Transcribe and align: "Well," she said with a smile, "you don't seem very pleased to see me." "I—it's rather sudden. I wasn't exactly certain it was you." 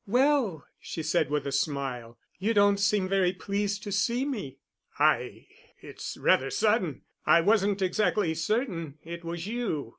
"Well," 0.07 0.65
she 0.79 1.03
said 1.03 1.29
with 1.29 1.45
a 1.45 1.51
smile, 1.51 2.17
"you 2.39 2.55
don't 2.55 2.79
seem 2.79 3.07
very 3.07 3.33
pleased 3.33 3.83
to 3.83 3.91
see 3.91 4.25
me." 4.25 4.57
"I—it's 4.97 6.17
rather 6.17 6.49
sudden. 6.49 7.03
I 7.27 7.41
wasn't 7.41 7.83
exactly 7.83 8.33
certain 8.33 8.97
it 9.03 9.23
was 9.23 9.45
you." 9.45 9.89